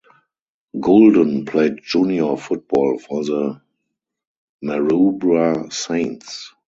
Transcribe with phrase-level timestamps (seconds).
[0.79, 3.61] Gulden played junior football for the
[4.65, 6.51] Maroubra Saints.